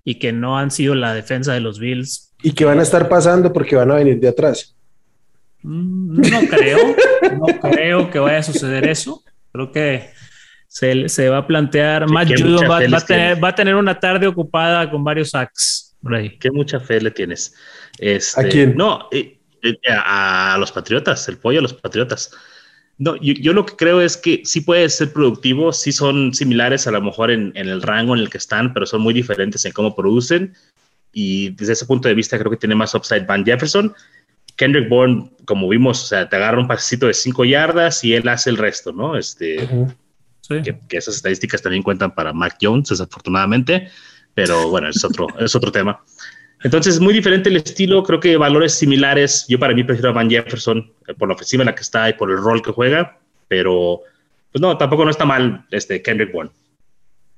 [0.03, 2.33] y que no han sido la defensa de los Bills.
[2.43, 4.75] Y que van a estar pasando porque van a venir de atrás.
[5.63, 6.95] Mm, no creo,
[7.37, 9.23] no creo que vaya a suceder eso.
[9.51, 10.11] Creo que
[10.67, 12.09] se, se va a plantear.
[12.09, 16.15] Matt Judon va, a tener, va, a tener, una tarde ocupada con varios sacks por
[16.15, 16.37] ahí.
[16.37, 17.53] Qué mucha fe le tienes.
[17.97, 18.77] Este, ¿A quién?
[18.77, 22.31] No, eh, eh, a, a los Patriotas, el pollo a los Patriotas.
[22.99, 26.91] No, yo, lo que creo es que sí puede ser productivo, sí son similares a
[26.91, 29.95] lo mejor en, el rango en el que están, pero son muy diferentes en cómo
[29.95, 30.53] producen.
[31.13, 33.95] Y desde ese punto de vista creo que tiene más upside Van Jefferson.
[34.57, 38.27] Kendrick Bourne, como vimos, o sea, te agarra un pasecito de cinco yardas y él
[38.27, 39.15] hace el resto, ¿no?
[39.17, 39.65] Este,
[40.49, 43.89] que, esas estadísticas también cuentan para Mac Jones, desafortunadamente,
[44.33, 46.03] pero bueno, es otro, es otro tema.
[46.63, 49.45] Entonces, es muy diferente el estilo, creo que valores similares.
[49.47, 52.09] Yo para mí prefiero a Van Jefferson eh, por la ofensiva en la que está
[52.09, 53.17] y por el rol que juega,
[53.47, 54.01] pero
[54.51, 56.51] pues no, tampoco no está mal este Kendrick Bourne.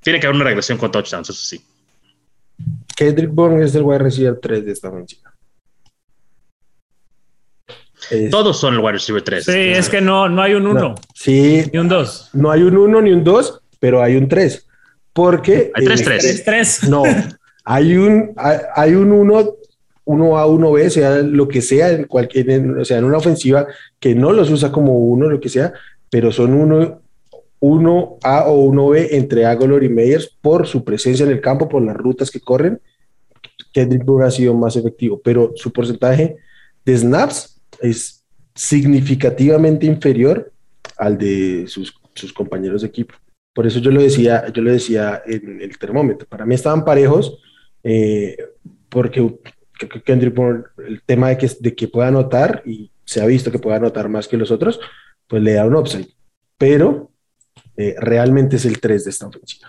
[0.01, 1.63] Tiene que haber una regresión con touchdowns, eso sí.
[2.95, 5.31] Kendrick Bourne es el wide receiver 3 de esta ofensiva.
[8.31, 9.45] Todos son el wide receiver 3.
[9.45, 10.95] Sí, es que no, no hay un 1.
[11.13, 11.63] sí.
[11.71, 12.31] Ni un 2.
[12.33, 14.67] No hay un 1 ni un 2, pero hay un 3.
[15.13, 15.71] Porque.
[15.75, 16.43] Hay 3-3.
[16.43, 17.03] 3 No,
[17.63, 19.55] hay un, hay un 1
[20.05, 23.67] uno A, uno B, sea lo que sea, en cualquier, o sea, en una ofensiva
[23.99, 25.73] que no los usa como uno, lo que sea,
[26.09, 27.01] pero son uno,
[27.59, 31.69] uno A o uno B entre Agolor y Meyers por su presencia en el campo,
[31.69, 32.81] por las rutas que corren.
[33.71, 36.35] Kendrick Bourne ha sido más efectivo, pero su porcentaje
[36.83, 40.51] de snaps es significativamente inferior
[40.97, 43.13] al de sus, sus compañeros de equipo.
[43.53, 46.27] Por eso yo lo decía, yo lo decía en el termómetro.
[46.27, 47.39] Para mí estaban parejos,
[47.83, 48.37] eh,
[48.89, 49.39] porque
[50.05, 53.59] Kendrick Bourne, el tema de que, de que pueda anotar, y se ha visto que
[53.59, 54.79] pueda anotar más que los otros,
[55.27, 56.09] pues le da un upside.
[56.57, 57.11] Pero
[57.77, 59.67] eh, realmente es el 3 de esta ofensiva.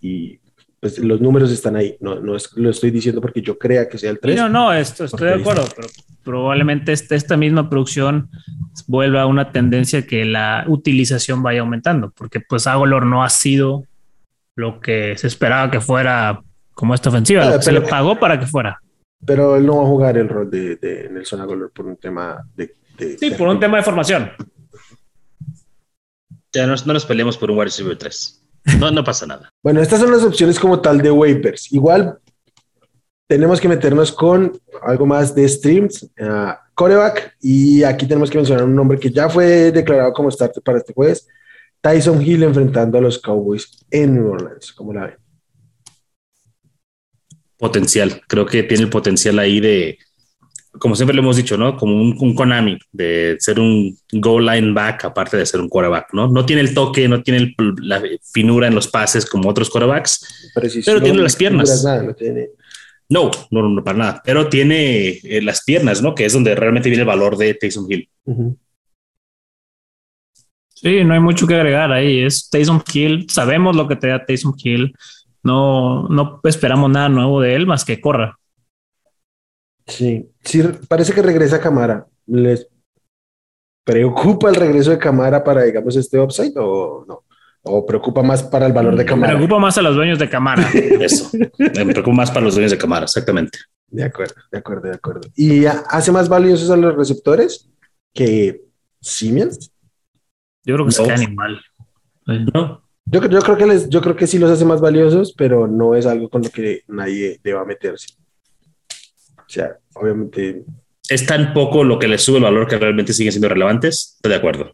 [0.00, 0.40] Y
[0.80, 1.96] pues los números están ahí.
[2.00, 4.36] No, no es, lo estoy diciendo porque yo crea que sea el 3.
[4.36, 5.88] No, no, esto, estoy de acuerdo, pero
[6.24, 8.30] probablemente este, esta misma producción
[8.86, 13.84] vuelva a una tendencia que la utilización vaya aumentando, porque pues Agolor no ha sido
[14.54, 16.42] lo que se esperaba que fuera
[16.80, 17.46] como esta ofensiva.
[17.46, 18.80] Ah, se le pagó para que fuera.
[19.26, 22.42] Pero él no va a jugar el rol de, de Nelson Aguilar por un tema
[22.56, 22.74] de.
[23.18, 24.30] sí, por un tema de formación.
[26.54, 28.42] Ya no, nos peleemos por un wide receiver 3.
[28.78, 29.52] No, no pasa nada.
[29.62, 31.70] bueno, estas son las opciones como tal de waivers.
[31.70, 32.18] Igual
[33.28, 38.64] tenemos que meternos con algo más de streams, uh, coreback, y aquí tenemos que mencionar
[38.64, 41.28] un nombre que ya fue declarado como starter para este jueves,
[41.82, 44.72] Tyson Hill enfrentando a los Cowboys en New Orleans.
[44.72, 45.19] ¿Cómo la ven?
[47.60, 48.22] Potencial.
[48.26, 49.98] Creo que tiene el potencial ahí de,
[50.78, 51.76] como siempre le hemos dicho, ¿no?
[51.76, 56.28] Como un, Konami, de ser un goal line back, aparte de ser un quarterback, ¿no?
[56.28, 60.52] No tiene el toque, no tiene la finura en los pases como otros quarterbacks,
[60.84, 61.84] pero tiene las piernas.
[63.08, 66.14] no, no, no, para nada, pero tiene eh, las piernas, ¿no?
[66.14, 68.08] Que es donde realmente viene el valor de Taysom Hill.
[70.68, 72.20] Sí, no hay mucho que agregar ahí.
[72.20, 73.26] Es Taysom Hill.
[73.28, 74.94] Sabemos lo que te da Taysom Hill.
[75.42, 78.38] No, no esperamos nada nuevo de él más que corra.
[79.86, 82.06] Sí, sí, parece que regresa a Camara.
[82.26, 82.68] ¿Les
[83.84, 87.24] preocupa el regreso de Camara para, digamos, este upside o no?
[87.62, 89.32] ¿O preocupa más para el valor de Camara?
[89.32, 90.66] Me preocupa más a los dueños de Camara.
[90.72, 91.30] Eso.
[91.58, 93.58] Me preocupa más para los dueños de Camara, exactamente.
[93.88, 95.28] De acuerdo, de acuerdo, de acuerdo.
[95.34, 97.68] ¿Y hace más valiosos a los receptores
[98.14, 98.62] que
[99.00, 99.72] Siemens?
[100.64, 101.14] Yo creo que no.
[101.14, 101.60] animal.
[102.26, 102.82] No.
[103.06, 105.94] Yo, yo, creo que les, yo creo que sí los hace más valiosos, pero no
[105.94, 108.14] es algo con lo que nadie deba meterse.
[109.38, 110.64] O sea, obviamente.
[111.08, 114.14] Es tan poco lo que le sube el valor que realmente siguen siendo relevantes.
[114.16, 114.72] Estoy de acuerdo.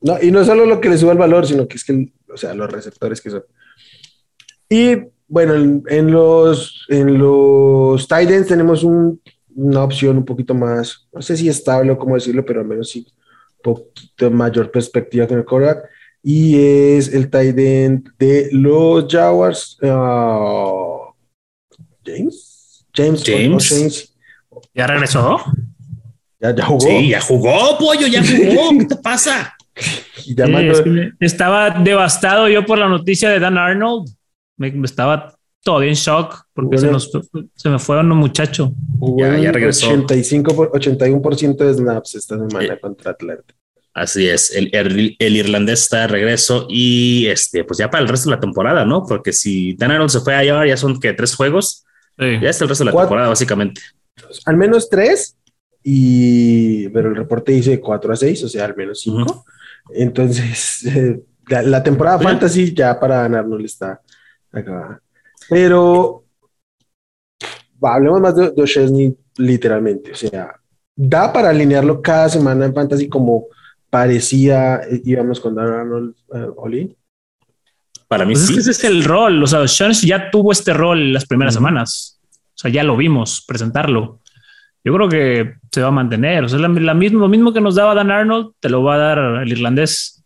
[0.00, 2.36] No, y no solo lo que le sube el valor, sino que es que, o
[2.36, 3.44] sea, los receptores que son.
[4.68, 4.96] Y
[5.28, 9.20] bueno, en, en los, en los Titans tenemos un,
[9.56, 12.90] una opción un poquito más, no sé si estable o cómo decirlo, pero al menos
[12.90, 13.06] sí,
[13.56, 15.88] un poquito mayor perspectiva con el quarterback.
[16.28, 21.12] Y es el tight end de los Jaguars, uh,
[22.04, 22.84] James.
[22.92, 23.22] James.
[23.24, 23.68] James.
[23.68, 24.14] James.
[24.74, 25.38] ¿Ya regresó?
[26.40, 26.80] Ya, ya jugó.
[26.80, 28.70] Sí, ya jugó, pollo, ya jugó.
[28.78, 29.54] ¿Qué te pasa?
[30.26, 34.08] Ya Sí, es que estaba devastado yo por la noticia de Dan Arnold.
[34.56, 36.98] Me, me estaba todavía en shock porque Bueno.
[36.98, 38.70] se, nos, se me fueron los muchachos.
[39.18, 39.86] ya- ya regresó.
[39.86, 42.80] 85 por, 81% de snaps esta semana Eh.
[42.80, 43.54] contra Atlanta.
[43.98, 48.08] Así es, el, el- el irlandés está de regreso y este, pues ya para el
[48.08, 49.06] resto de la temporada, ¿no?
[49.06, 51.86] Porque si Dan Arnold se fue a llevar, ya son que tres juegos,
[52.18, 53.06] ya está el resto de la Cuatro.
[53.08, 53.80] temporada, básicamente.
[54.44, 55.38] Al menos tres,
[55.82, 59.18] y, pero el reporte dice 4 a 6, o sea, al menos 5.
[59.22, 59.44] Ujú.
[59.94, 64.02] Entonces, eh, la, la temporada fantasy ya para ganar no le está
[64.52, 65.00] acabada.
[65.48, 66.22] Pero
[67.80, 70.12] hablemos más de, de O'Shaughnessy literalmente.
[70.12, 70.54] O sea,
[70.94, 73.46] da para alinearlo cada semana en fantasy como
[73.90, 76.96] parecía, eh, íbamos con Dan Arnold eh, Oli.
[78.08, 78.54] Para mí Pues es sí.
[78.54, 79.42] que ese es el rol.
[79.42, 82.20] O sea, Sean ya tuvo este rol las primeras semanas.
[82.54, 84.20] O sea, ya lo vimos presentarlo.
[84.84, 86.44] Yo creo que se va a mantener.
[86.44, 88.94] O sea, la, la mismo, lo mismo que nos daba Dan Arnold, te lo va
[88.94, 90.16] a dar el irlandés.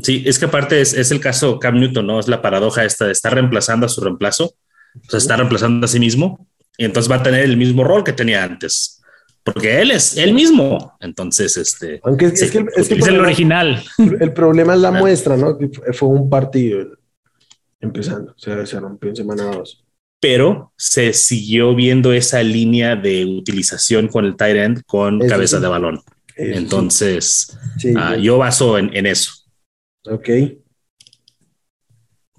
[0.00, 2.18] Sí, es que aparte es, es el caso Cam Newton, ¿no?
[2.18, 5.88] Es la paradoja esta de estar reemplazando a su reemplazo, o sea, está reemplazando a
[5.88, 9.01] sí mismo, y entonces va a tener el mismo rol que tenía antes,
[9.44, 10.96] porque él es él mismo.
[11.00, 13.82] Entonces, este, Aunque es, Sí, es que, el- es que el original.
[13.98, 15.58] El problema es la muestra, ¿no?
[15.92, 16.86] Fue- un partido
[17.80, 19.84] empezando, o sea, se rompió en semana 2.
[20.20, 25.56] pero se siguió viendo esa línea de utilización con el tight end con Eso cabeza
[25.56, 25.62] sí.
[25.62, 26.00] de balón.
[26.36, 28.22] Entonces, sí, sí.
[28.22, 29.32] yo baso en, en eso.
[30.08, 30.28] ok.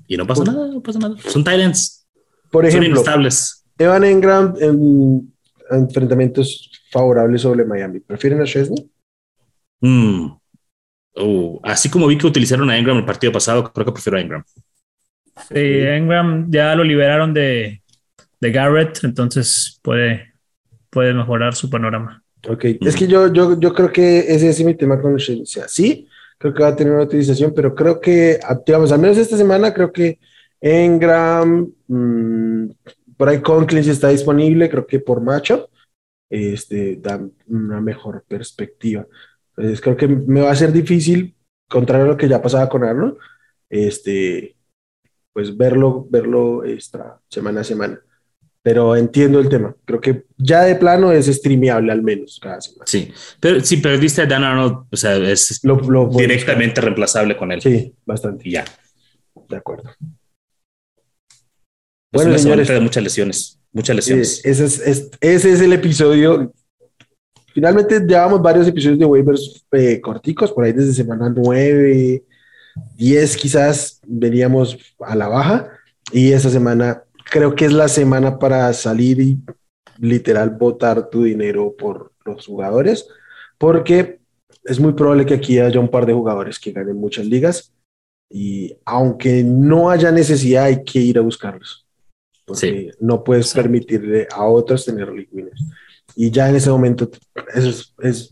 [0.07, 1.15] Y no pasa Pues- nada, no pasa nada.
[1.27, 2.05] Son tight ends,
[2.51, 3.65] Por son ejemplo, inestables.
[3.77, 5.33] Evan Engram en
[5.69, 7.99] enfrentamientos favorables sobre Miami.
[7.99, 8.89] ¿Prefieren a Chesney?
[9.82, 10.32] Mm.
[11.15, 14.21] Uh, así como vi que utilizaron a Ingram el partido pasado, creo que prefiero a
[14.21, 14.43] Ingram.
[15.49, 17.82] Sí, Engram ya lo liberaron de,
[18.39, 20.34] de Garrett, entonces puede,
[20.89, 22.23] puede mejorar su panorama.
[22.47, 25.43] Ok, es que yo, yo, yo creo que ese es mi tema con Chesney.
[25.43, 28.99] O sea, sí, creo que va a tener una utilización, pero creo que, digamos, al
[28.99, 30.19] menos esta semana, creo que
[30.60, 32.69] Engram, mm,
[33.17, 35.69] por ahí Conklin está disponible, creo que por macho,
[36.30, 39.06] este, da una mejor perspectiva.
[39.56, 41.36] Entonces, creo que me va a ser difícil,
[41.69, 43.17] contrario a lo que ya pasaba con Arnold,
[43.69, 44.56] este,
[45.32, 47.99] pues verlo, verlo esta semana a semana.
[48.62, 49.76] Pero entiendo el tema.
[49.84, 52.86] Creo que ya de plano es streameable al menos cada semana.
[52.88, 57.52] Sí, pero si perdiste a Dan Arnold, o sea, es Lo, lo directamente reemplazable con
[57.52, 57.62] él.
[57.62, 58.47] Sí, bastante.
[58.47, 58.63] Y ya.
[59.49, 59.89] De acuerdo.
[62.13, 62.67] Es Bueno, una señores.
[62.67, 63.60] de muchas lesiones.
[63.71, 64.41] Muchas lesiones.
[64.45, 66.54] ese, es, es- ese es el episodio.
[67.54, 72.23] Finalmente llevamos varios episodios de waivers eh, corticos, por ahí desde semana 9,
[72.95, 75.69] 10 quizás veníamos a la baja
[76.12, 79.39] y esta semana creo que es la semana para salir y
[79.99, 83.08] literal botar tu dinero por los jugadores,
[83.60, 84.19] porque
[84.63, 87.71] es muy probable que aquí haya un par de jugadores que ganen muchas ligas
[88.32, 91.86] y aunque no haya necesidad hay que ir a buscarlos.
[92.45, 93.56] Porque no puedes Sí.
[93.56, 95.63] permitirle a otros tener winners.
[96.15, 97.10] Y ya en ese momento
[97.56, 98.29] es, es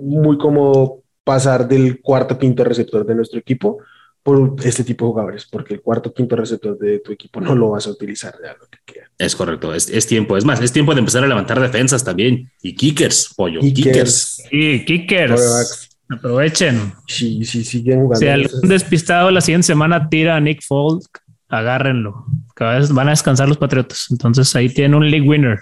[0.00, 3.78] muy como pasar del cuarto quinto receptor de nuestro equipo
[4.22, 7.70] por este tipo de jugadores, porque el cuarto quinto receptor de tu equipo no lo
[7.70, 9.10] vas a utilizar ya lo que queda.
[9.16, 10.36] Es correcto, es, es tiempo.
[10.36, 12.50] Es más, es tiempo de empezar a levantar defensas también.
[12.62, 13.60] Y kickers, pollo.
[13.60, 14.42] Kickers.
[14.42, 14.42] Kickers.
[14.52, 16.92] Y kickers, aprovechen.
[17.06, 18.20] si, si siguen jugando.
[18.20, 21.04] Si algún despistado la siguiente semana tira a Nick Folk,
[21.48, 22.26] agárrenlo.
[22.54, 24.06] Cada vez van a descansar los Patriotas.
[24.10, 25.58] Entonces ahí tienen un league winner.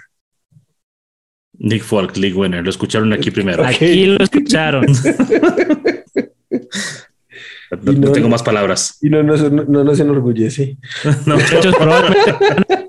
[1.59, 2.63] Nick Folk, League Winner.
[2.63, 3.65] Lo escucharon aquí primero.
[3.65, 4.85] Aquí lo escucharon.
[7.69, 8.97] No, no- no tengo más palabras.
[9.01, 10.77] y no, nos- no, no nos enorgullece.
[11.25, 11.35] No.
[11.35, 12.33] Muchachos, probablemente,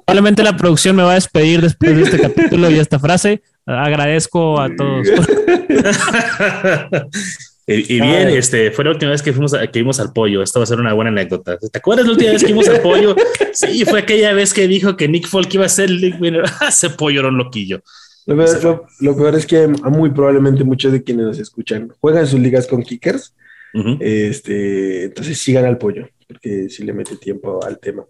[0.06, 3.42] probablemente la producción me va a despedir después de este capítulo y esta frase.
[3.66, 5.08] Agradezco a todos.
[7.68, 8.36] y, y bien, Ay.
[8.36, 10.42] este fue la última vez que fuimos a- que vimos al pollo.
[10.42, 11.58] Esto va a ser una buena anécdota.
[11.58, 13.14] ¿Te acuerdas la última vez que vimos al pollo?
[13.52, 16.14] Sí, fue aquella vez que dijo que Nick Folk iba a ser el.
[16.68, 17.82] Ese pollo era un loquillo.
[18.26, 22.26] Lo peor, lo- lo peor es que muy probablemente muchos de quienes nos escuchan juegan
[22.26, 23.34] sus ligas con kickers.
[23.74, 23.98] Ujú.
[24.00, 28.04] Este, entonces sigan al pollo, porque sí le mete tiempo al tema.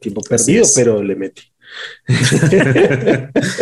[0.00, 1.42] Tiempo perdido, pero le mete.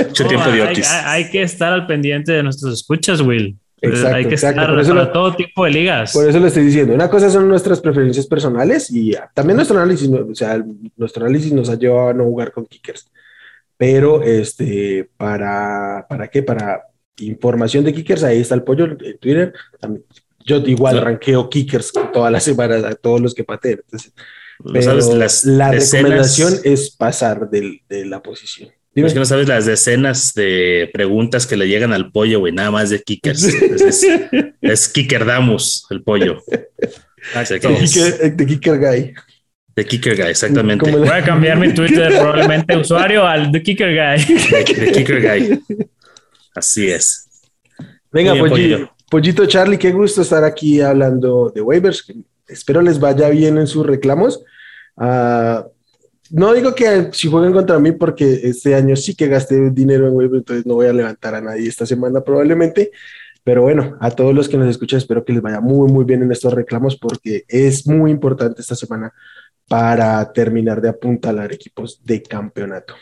[0.09, 0.87] Mucho tiempo de hay, Otis.
[0.89, 3.57] hay- hay que estar al pendiente de nuestros escuchas, Will.
[3.81, 4.61] Exacto, hay que exacto.
[4.61, 6.13] estar Por eso para lo- todo tipo de ligas.
[6.13, 10.09] Por eso le estoy diciendo, una cosa son nuestras preferencias personales y también nuestro análisis,
[10.11, 10.63] o sea,
[10.97, 13.11] nuestro análisis nos ha llevado a no jugar con kickers.
[13.77, 16.43] Pero este, para, ¿para qué?
[16.43, 16.83] Para
[17.21, 19.53] información de kickers, ahí está el pollo en Twitter.
[19.81, 20.05] También,
[20.45, 21.01] yo igual Sí.
[21.01, 23.81] ranqueo kickers todas las semanas a todos los que pateen.
[23.85, 24.13] Entonces,
[24.73, 28.71] pero sabes las la decenas- recomendación es pasar del- de la posición.
[28.99, 29.07] Dime.
[29.09, 32.71] Es que no sabes las decenas de preguntas que le llegan al pollo, güey, nada
[32.73, 33.45] más de kickers.
[33.45, 34.07] Es, es,
[34.61, 36.43] es Kickerdamus, el pollo.
[36.49, 39.15] De es kicker, de kicker guy.
[39.77, 40.91] de Kicker Guy, exactamente.
[40.91, 44.35] Voy a cambiar mi Twitter probablemente usuario al The Kicker Guy.
[44.51, 45.61] De, de Kicker Guy.
[46.55, 47.29] Así es.
[48.11, 48.93] Venga, bien, Polli- Pollito.
[49.11, 52.13] Pollito Charlie, qué gusto estar aquí hablando de waivers.
[52.49, 54.43] Espero les vaya bien en sus reclamos.
[54.97, 55.65] Ah,
[56.31, 60.15] no digo que si jueguen contra mí, porque este año sí que gasté dinero en
[60.15, 62.91] waivers, entonces no voy a levantar a nadie esta semana probablemente.
[63.45, 66.23] Pero bueno, a todos los que nos escuchan, espero que les vaya muy, muy bien
[66.23, 69.13] en estos reclamos, porque es muy importante esta semana
[69.69, 72.95] para terminar de apuntalar equipos de campeonato.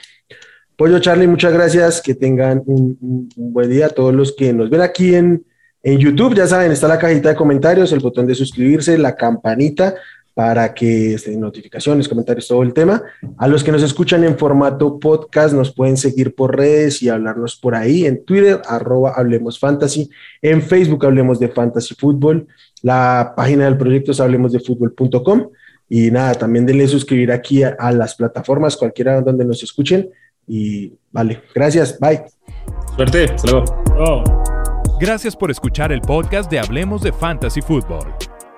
[0.76, 2.02] Pollo Charlie, muchas gracias.
[2.02, 3.88] Que tengan un, buen día.
[3.88, 5.44] Todos los que nos ven aquí en,
[5.82, 9.94] en YouTube, ya saben, está la cajita de comentarios, el botón de suscribirse, la campanita
[10.36, 13.02] para que estén notificaciones, comentarios, todo el tema.
[13.38, 17.56] A los que nos escuchan en formato podcast, nos pueden seguir por redes y hablarnos
[17.56, 20.10] por ahí en Twitter, arroba Hablemos Fantasy,
[20.42, 22.46] en Facebook Hablemos de Fantasy Fútbol,
[22.82, 25.48] la página del proyecto es hablemosdefutbol.com
[25.88, 30.10] y nada, también denle suscribir aquí a, a las plataformas, cualquiera donde nos escuchen
[30.46, 32.22] y vale, gracias, bye.
[32.94, 33.24] Suerte.
[33.24, 33.82] Hasta luego.
[33.98, 34.24] Oh.
[35.00, 38.35] Gracias por escuchar el podcast de Hablemos de Fantasy Football.